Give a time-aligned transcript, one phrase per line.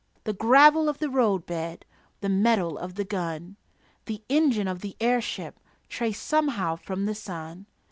[0.23, 1.85] The gravel of the roadbed,
[2.21, 3.55] The metal of the gun,
[4.07, 7.67] The engine of the airship Trace somehow from the sun.